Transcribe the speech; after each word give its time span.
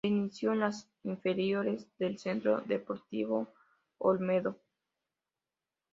Se 0.03 0.07
inició 0.07 0.53
en 0.53 0.61
las 0.61 0.87
inferiores 1.03 1.85
del 1.99 2.17
Centro 2.17 2.61
Deportivo 2.61 3.49
Olmedo. 3.99 4.59